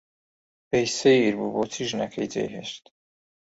[0.69, 2.83] پێی سەیر بوو بۆچی ژنەکەی جێی هێشت.